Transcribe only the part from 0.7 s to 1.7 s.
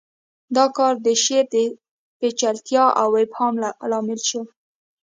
کار د شعر د